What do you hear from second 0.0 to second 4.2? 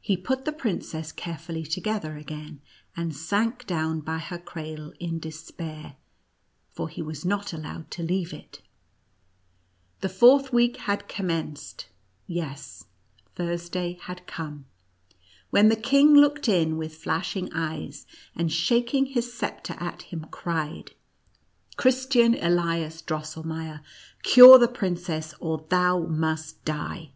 He put the princess carefully toge ther again, and sank down by